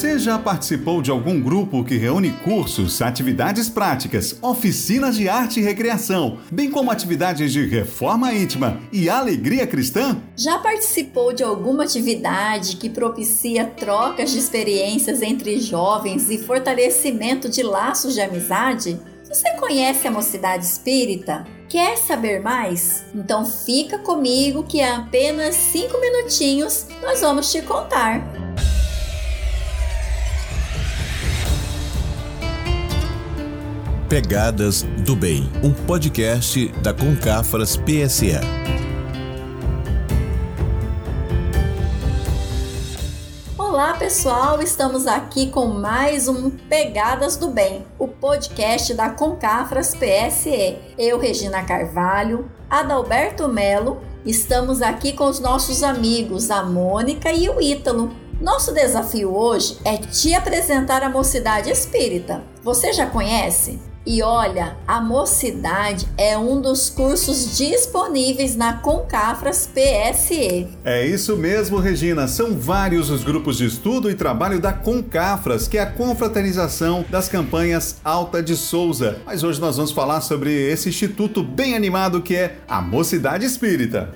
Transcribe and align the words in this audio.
Você 0.00 0.18
já 0.18 0.38
participou 0.38 1.02
de 1.02 1.10
algum 1.10 1.38
grupo 1.38 1.84
que 1.84 1.98
reúne 1.98 2.30
cursos, 2.42 3.02
atividades 3.02 3.68
práticas, 3.68 4.34
oficinas 4.40 5.14
de 5.14 5.28
arte 5.28 5.60
e 5.60 5.62
recreação, 5.62 6.38
bem 6.50 6.70
como 6.70 6.90
atividades 6.90 7.52
de 7.52 7.66
reforma 7.66 8.32
íntima 8.32 8.80
e 8.90 9.10
alegria 9.10 9.66
cristã? 9.66 10.18
Já 10.34 10.58
participou 10.58 11.34
de 11.34 11.42
alguma 11.42 11.84
atividade 11.84 12.76
que 12.76 12.88
propicia 12.88 13.66
trocas 13.66 14.30
de 14.30 14.38
experiências 14.38 15.20
entre 15.20 15.60
jovens 15.60 16.30
e 16.30 16.38
fortalecimento 16.38 17.46
de 17.50 17.62
laços 17.62 18.14
de 18.14 18.22
amizade? 18.22 18.98
Você 19.28 19.50
conhece 19.58 20.08
a 20.08 20.10
Mocidade 20.10 20.64
Espírita? 20.64 21.46
Quer 21.68 21.98
saber 21.98 22.40
mais? 22.40 23.04
Então 23.14 23.44
fica 23.44 23.98
comigo 23.98 24.62
que 24.62 24.78
em 24.78 24.90
apenas 24.90 25.54
5 25.56 26.00
minutinhos 26.00 26.86
nós 27.02 27.20
vamos 27.20 27.52
te 27.52 27.60
contar. 27.60 28.49
Pegadas 34.10 34.82
do 34.82 35.14
Bem, 35.14 35.48
um 35.62 35.72
podcast 35.72 36.66
da 36.82 36.92
Concafras 36.92 37.76
PSE. 37.76 38.32
Olá 43.56 43.94
pessoal, 43.94 44.60
estamos 44.60 45.06
aqui 45.06 45.48
com 45.48 45.66
mais 45.68 46.26
um 46.26 46.50
Pegadas 46.50 47.36
do 47.36 47.50
Bem, 47.50 47.86
o 48.00 48.08
podcast 48.08 48.94
da 48.94 49.10
Concafras 49.10 49.94
PSE. 49.94 50.76
Eu, 50.98 51.16
Regina 51.20 51.62
Carvalho, 51.62 52.50
Adalberto 52.68 53.46
Melo, 53.46 54.00
estamos 54.26 54.82
aqui 54.82 55.12
com 55.12 55.26
os 55.26 55.38
nossos 55.38 55.84
amigos, 55.84 56.50
a 56.50 56.64
Mônica 56.64 57.30
e 57.30 57.48
o 57.48 57.60
Ítalo. 57.60 58.12
Nosso 58.40 58.74
desafio 58.74 59.32
hoje 59.32 59.78
é 59.84 59.98
te 59.98 60.34
apresentar 60.34 61.04
a 61.04 61.08
mocidade 61.08 61.70
espírita. 61.70 62.42
Você 62.64 62.92
já 62.92 63.06
conhece? 63.06 63.89
E 64.06 64.22
olha, 64.22 64.76
a 64.88 64.98
mocidade 64.98 66.08
é 66.16 66.36
um 66.36 66.58
dos 66.58 66.88
cursos 66.88 67.58
disponíveis 67.58 68.56
na 68.56 68.72
Concafras 68.72 69.68
PSE. 69.68 70.68
É 70.82 71.06
isso 71.06 71.36
mesmo, 71.36 71.78
Regina. 71.78 72.26
São 72.26 72.56
vários 72.56 73.10
os 73.10 73.22
grupos 73.22 73.58
de 73.58 73.66
estudo 73.66 74.10
e 74.10 74.14
trabalho 74.14 74.58
da 74.58 74.72
Concafras, 74.72 75.68
que 75.68 75.76
é 75.76 75.82
a 75.82 75.90
confraternização 75.90 77.04
das 77.10 77.28
campanhas 77.28 77.96
Alta 78.02 78.42
de 78.42 78.56
Souza. 78.56 79.18
Mas 79.26 79.44
hoje 79.44 79.60
nós 79.60 79.76
vamos 79.76 79.92
falar 79.92 80.22
sobre 80.22 80.50
esse 80.50 80.88
instituto 80.88 81.42
bem 81.42 81.76
animado 81.76 82.22
que 82.22 82.34
é 82.34 82.56
a 82.66 82.80
Mocidade 82.80 83.44
Espírita. 83.44 84.14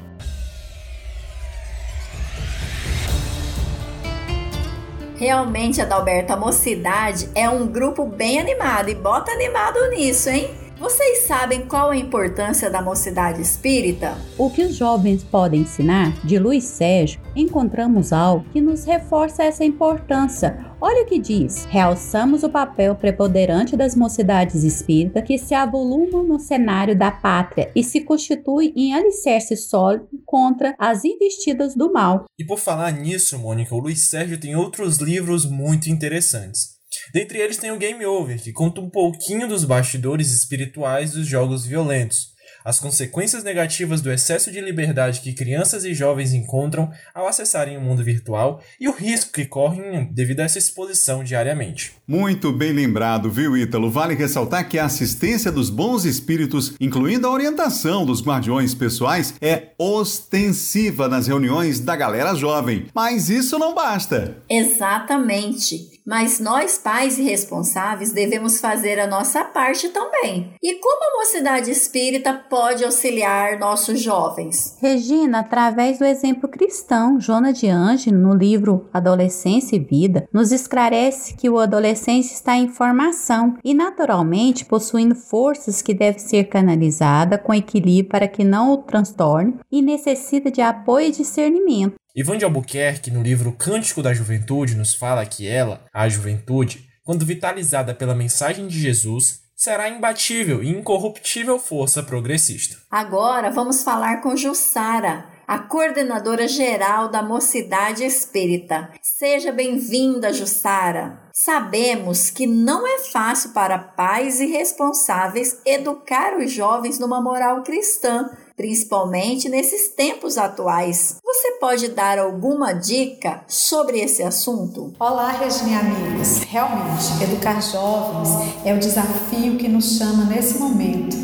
Realmente, 5.25 5.81
Adalberto, 5.81 6.35
a 6.35 6.37
mocidade 6.37 7.31
é 7.35 7.49
um 7.49 7.67
grupo 7.67 8.05
bem 8.05 8.39
animado 8.39 8.91
e 8.91 8.95
bota 8.95 9.33
animado 9.33 9.89
nisso, 9.89 10.29
hein? 10.29 10.51
Vocês 10.77 11.21
sabem 11.29 11.67
qual 11.67 11.91
a 11.91 11.97
importância 11.97 12.69
da 12.69 12.83
mocidade 12.83 13.41
espírita? 13.41 14.19
O 14.37 14.51
que 14.51 14.65
os 14.65 14.75
jovens 14.75 15.23
podem 15.23 15.61
ensinar? 15.61 16.13
De 16.27 16.37
Luiz 16.37 16.65
Sérgio, 16.65 17.21
encontramos 17.37 18.13
algo 18.13 18.45
que 18.53 18.61
nos 18.61 18.85
reforça 18.85 19.45
essa 19.45 19.65
importância. 19.65 20.67
Olha 20.81 21.05
o 21.05 21.07
que 21.07 21.21
diz: 21.21 21.65
realçamos 21.67 22.43
o 22.43 22.51
papel 22.51 22.97
preponderante 22.97 23.77
das 23.77 23.95
mocidades 23.95 24.65
espíritas 24.65 25.23
que 25.23 25.39
se 25.39 25.55
avolumam 25.55 26.25
no 26.25 26.41
cenário 26.41 26.99
da 26.99 27.13
pátria 27.13 27.71
e 27.75 27.85
se 27.85 28.01
constituem 28.01 28.73
em 28.77 28.93
alicerce 28.95 29.57
sólido 29.57 30.09
contra 30.27 30.75
as 30.77 31.05
investidas 31.05 31.77
do 31.77 31.93
mal. 31.93 32.25
E 32.37 32.45
por 32.45 32.59
falar 32.59 32.91
nisso, 32.91 33.39
Mônica, 33.39 33.73
o 33.73 33.79
Luiz 33.79 34.01
Sérgio 34.03 34.41
tem 34.41 34.57
outros 34.57 34.99
livros 34.99 35.47
muito 35.49 35.89
interessantes. 35.89 36.74
Dentre 37.15 37.39
eles 37.39 37.59
tem 37.59 37.71
o 37.71 37.79
Game 37.79 38.05
Over, 38.05 38.43
que 38.43 38.53
conta 38.53 38.81
um 38.81 38.91
pouquinho 38.91 39.47
dos 39.47 39.65
bastidores 39.65 40.33
espirituais 40.33 41.13
dos 41.13 41.29
jogos 41.29 41.65
violentos, 41.65 42.35
as 42.65 42.81
consequências 42.81 43.45
negativas 43.45 44.01
do 44.01 44.11
excesso 44.11 44.51
de 44.51 44.61
liberdade 44.61 45.21
que 45.21 45.33
crianças 45.33 45.85
e 45.85 45.95
jovens 45.95 46.33
encontram 46.33 46.91
ao 47.15 47.29
acessarem 47.29 47.77
o 47.77 47.81
mundo 47.81 48.03
virtual 48.03 48.61
e 48.81 48.89
o 48.89 48.93
risco 48.93 49.33
que 49.33 49.45
correm 49.45 50.09
devido 50.11 50.41
a 50.41 50.45
essa 50.45 50.59
exposição 50.59 51.23
diariamente. 51.23 51.93
Muito 52.05 52.51
bem 52.53 52.73
lembrado, 52.73 53.31
viu, 53.31 53.57
Ítalo? 53.57 53.93
Vale 53.93 54.15
ressaltar 54.15 54.69
que 54.69 54.79
a 54.79 54.87
assistência 54.87 55.53
dos 55.53 55.71
bons 55.71 56.05
espíritos, 56.05 56.75
incluindo 56.81 57.29
a 57.29 57.31
orientação 57.31 58.05
dos 58.05 58.23
guardiões 58.23 58.75
pessoais, 58.75 59.35
é 59.41 59.69
ostensiva 59.79 61.07
nas 61.07 61.29
reuniões 61.29 61.79
da 61.79 61.95
galera 61.95 62.35
jovem. 62.35 62.87
Mas 62.93 63.31
isso 63.31 63.57
não 63.57 63.73
basta. 63.73 64.39
Exatamente. 64.49 65.94
Mas 66.07 66.39
nós, 66.39 66.77
pais 66.77 67.19
e 67.19 67.23
responsáveis, 67.23 68.13
devemos 68.13 68.61
fazer 68.61 69.01
a 69.01 69.07
nossa 69.07 69.43
parte 69.43 69.89
também. 69.89 70.53
E 70.63 70.75
como 70.75 71.03
a 71.03 71.19
mocidade 71.19 71.71
espírita 71.71 72.35
pode 72.35 72.85
auxiliar 72.85 73.59
nossos 73.59 74.03
jovens? 74.03 74.77
Regina, 74.83 75.41
através 75.41 75.99
do 75.99 76.05
exemplo 76.05 76.47
cristão, 76.47 77.19
Jona 77.19 77.55
de 77.55 77.69
Ange, 77.69 78.13
no 78.13 78.35
livro 78.35 78.87
Adolescência 78.93 79.77
e 79.77 79.79
Vida, 79.79 80.29
nos 80.31 80.53
esclarece 80.53 81.35
que 81.35 81.49
o 81.49 81.59
adolescente 81.59 82.27
está 82.27 82.55
em 82.55 82.69
formação 82.69 83.57
e, 83.65 83.73
naturalmente, 83.73 84.67
possuindo 84.67 85.15
forças 85.15 85.81
que 85.81 85.95
devem 85.95 86.19
ser 86.19 86.45
canalizadas 86.45 87.41
com 87.43 87.55
equilíbrio 87.55 88.11
para 88.11 88.29
que 88.29 88.45
não 88.45 88.73
o 88.73 88.79
transtorne 88.79 89.59
e 89.73 89.81
necessita 89.81 90.51
de 90.51 90.61
apoio 90.61 91.09
e 91.09 91.13
discernimento. 91.13 91.95
Ivan 92.17 92.39
de 92.39 92.45
Albuquerque, 92.45 93.11
no 93.11 93.25
livro 93.25 93.51
Cântico 93.51 94.01
da 94.01 94.15
Juventude, 94.15 94.77
nos 94.77 94.95
fala 94.95 95.27
que 95.27 95.49
ela, 95.49 95.85
a 95.93 96.09
juventude, 96.09 96.89
quando 97.03 97.27
vitalizada 97.27 97.93
pela 97.93 98.15
mensagem 98.15 98.69
de 98.69 98.79
Jesus, 98.79 99.41
será 99.57 99.89
imbatível 99.89 100.63
e 100.63 100.69
incorruptível 100.69 101.59
força 101.59 102.05
progressista. 102.05 102.77
Agora 102.89 103.51
vamos 103.51 103.83
falar 103.83 104.23
com 104.23 104.37
Jussara, 104.37 105.27
a 105.45 105.59
coordenadora 105.59 106.47
geral 106.47 107.09
da 107.09 107.21
Mocidade 107.21 108.05
Espírita. 108.05 108.93
Seja 109.03 109.51
bem-vinda, 109.51 110.33
Jussara. 110.33 111.21
Sabemos 111.35 112.31
que 112.31 112.47
não 112.47 112.87
é 112.87 113.01
fácil 113.11 113.53
para 113.53 113.77
pais 113.77 114.39
e 114.39 114.47
responsáveis 114.47 115.61
educar 115.67 116.37
os 116.39 116.53
jovens 116.53 117.01
numa 117.01 117.21
moral 117.21 117.65
cristã, 117.65 118.31
principalmente 118.57 119.49
nesses 119.49 119.95
tempos 119.97 120.39
atuais. 120.39 121.17
Você 121.45 121.59
pode 121.61 121.89
dar 121.89 122.19
alguma 122.19 122.73
dica 122.73 123.43
sobre 123.47 124.01
esse 124.01 124.23
assunto? 124.23 124.95
Olá, 124.99 125.31
Regina 125.31 125.81
amigos. 125.81 126.39
Realmente, 126.49 127.23
educar 127.23 127.61
jovens 127.61 128.31
é 128.65 128.73
o 128.73 128.79
desafio 128.79 129.59
que 129.59 129.69
nos 129.69 129.99
chama 129.99 130.25
nesse 130.25 130.59
momento. 130.59 131.15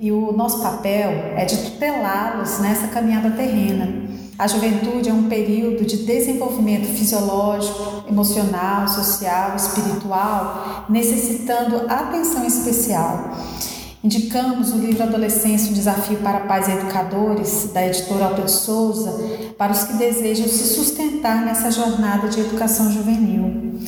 E 0.00 0.10
o 0.10 0.32
nosso 0.32 0.62
papel 0.62 1.10
é 1.36 1.44
de 1.44 1.58
tutelá-los 1.58 2.58
nessa 2.58 2.86
caminhada 2.86 3.32
terrena. 3.32 4.08
A 4.38 4.46
juventude 4.46 5.10
é 5.10 5.12
um 5.12 5.28
período 5.28 5.84
de 5.84 5.98
desenvolvimento 6.06 6.86
fisiológico, 6.86 8.08
emocional, 8.08 8.88
social, 8.88 9.56
espiritual, 9.56 10.86
necessitando 10.88 11.84
atenção 11.86 12.46
especial. 12.46 13.30
Indicamos 14.06 14.72
o 14.72 14.78
livro 14.78 15.02
Adolescência, 15.02 15.70
um 15.70 15.74
desafio 15.74 16.18
para 16.18 16.40
pais 16.40 16.68
e 16.68 16.70
educadores, 16.70 17.70
da 17.74 17.84
editora 17.84 18.26
Alta 18.26 18.42
de 18.42 18.52
Souza, 18.52 19.18
para 19.56 19.72
os 19.72 19.84
que 19.84 19.94
desejam 19.94 20.46
se 20.46 20.74
sustentar 20.74 21.44
nessa 21.44 21.70
jornada 21.70 22.28
de 22.28 22.40
educação 22.40 22.90
juvenil. 22.92 23.80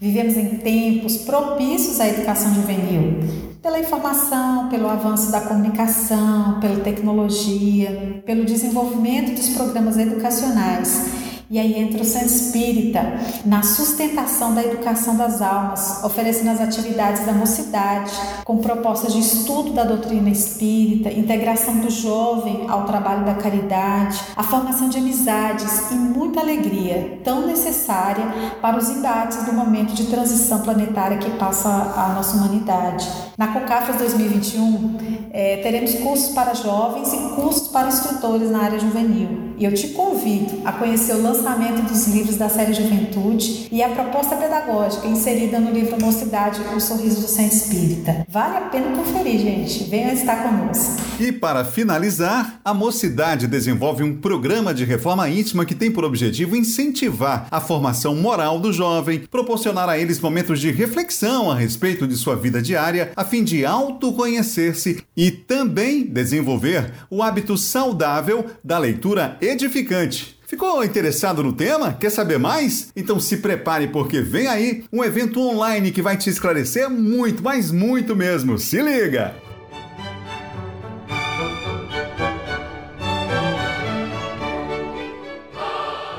Vivemos 0.00 0.36
em 0.36 0.58
tempos 0.58 1.16
propícios 1.18 1.98
à 2.00 2.08
educação 2.08 2.54
juvenil, 2.54 3.20
pela 3.62 3.78
informação, 3.78 4.68
pelo 4.68 4.88
avanço 4.88 5.32
da 5.32 5.40
comunicação, 5.40 6.60
pela 6.60 6.80
tecnologia, 6.80 8.22
pelo 8.26 8.44
desenvolvimento 8.44 9.34
dos 9.34 9.48
programas 9.50 9.96
educacionais 9.96 11.23
e 11.54 11.58
aí 11.60 11.78
entra 11.78 12.02
o 12.02 12.04
Centro 12.04 12.34
Espírita 12.34 13.00
na 13.44 13.62
sustentação 13.62 14.52
da 14.56 14.64
educação 14.64 15.16
das 15.16 15.40
almas, 15.40 16.02
oferecendo 16.02 16.50
as 16.50 16.60
atividades 16.60 17.24
da 17.24 17.32
mocidade, 17.32 18.10
com 18.44 18.58
propostas 18.58 19.12
de 19.12 19.20
estudo 19.20 19.70
da 19.70 19.84
doutrina 19.84 20.30
espírita, 20.30 21.12
integração 21.12 21.76
do 21.76 21.88
jovem 21.88 22.66
ao 22.68 22.86
trabalho 22.86 23.24
da 23.24 23.34
caridade, 23.34 24.20
a 24.34 24.42
formação 24.42 24.88
de 24.88 24.98
amizades 24.98 25.92
e 25.92 25.94
muita 25.94 26.40
alegria, 26.40 27.20
tão 27.22 27.46
necessária 27.46 28.56
para 28.60 28.76
os 28.76 28.90
embates 28.90 29.44
do 29.44 29.52
momento 29.52 29.94
de 29.94 30.06
transição 30.06 30.58
planetária 30.58 31.18
que 31.18 31.30
passa 31.38 31.68
a 31.68 32.14
nossa 32.16 32.36
humanidade. 32.36 33.08
Na 33.38 33.46
COCAFRAS 33.52 33.98
2021, 33.98 34.96
é, 35.30 35.58
teremos 35.58 35.94
cursos 35.94 36.34
para 36.34 36.52
jovens 36.52 37.12
e 37.12 37.16
cursos 37.36 37.68
para 37.68 37.86
instrutores 37.86 38.50
na 38.50 38.64
área 38.64 38.80
juvenil. 38.80 39.43
Eu 39.64 39.72
te 39.72 39.88
convido 39.88 40.60
a 40.64 40.72
conhecer 40.72 41.14
o 41.14 41.22
lançamento 41.22 41.82
dos 41.82 42.06
livros 42.08 42.36
da 42.36 42.48
série 42.48 42.74
Juventude 42.74 43.68
e 43.70 43.82
a 43.82 43.88
proposta 43.88 44.36
pedagógica 44.36 45.06
inserida 45.06 45.58
no 45.58 45.70
livro 45.70 46.00
Mocidade, 46.00 46.60
O 46.74 46.80
Sorriso 46.80 47.20
do 47.20 47.28
Centro 47.28 47.56
Espírita. 47.56 48.26
Vale 48.28 48.58
a 48.58 48.60
pena 48.62 48.96
conferir, 48.96 49.38
gente. 49.40 49.84
Venha 49.84 50.12
estar 50.12 50.42
conosco. 50.42 51.03
E 51.18 51.30
para 51.30 51.64
finalizar, 51.64 52.60
a 52.64 52.74
Mocidade 52.74 53.46
desenvolve 53.46 54.02
um 54.02 54.16
programa 54.16 54.74
de 54.74 54.84
reforma 54.84 55.28
íntima 55.28 55.64
que 55.64 55.74
tem 55.74 55.88
por 55.88 56.04
objetivo 56.04 56.56
incentivar 56.56 57.46
a 57.52 57.60
formação 57.60 58.16
moral 58.16 58.58
do 58.58 58.72
jovem, 58.72 59.20
proporcionar 59.20 59.88
a 59.88 59.96
eles 59.96 60.18
momentos 60.18 60.58
de 60.58 60.72
reflexão 60.72 61.52
a 61.52 61.54
respeito 61.54 62.08
de 62.08 62.16
sua 62.16 62.34
vida 62.34 62.60
diária, 62.60 63.12
a 63.14 63.24
fim 63.24 63.44
de 63.44 63.64
autoconhecer-se 63.64 65.04
e 65.16 65.30
também 65.30 66.04
desenvolver 66.04 66.92
o 67.08 67.22
hábito 67.22 67.56
saudável 67.56 68.46
da 68.64 68.76
leitura 68.76 69.38
edificante. 69.40 70.36
Ficou 70.48 70.84
interessado 70.84 71.44
no 71.44 71.52
tema? 71.52 71.92
Quer 71.92 72.10
saber 72.10 72.38
mais? 72.38 72.88
Então 72.94 73.20
se 73.20 73.36
prepare 73.36 73.86
porque 73.86 74.20
vem 74.20 74.48
aí 74.48 74.84
um 74.92 75.02
evento 75.02 75.40
online 75.40 75.92
que 75.92 76.02
vai 76.02 76.16
te 76.16 76.28
esclarecer 76.28 76.90
muito, 76.90 77.42
mas 77.42 77.70
muito 77.70 78.16
mesmo. 78.16 78.58
Se 78.58 78.82
liga! 78.82 79.43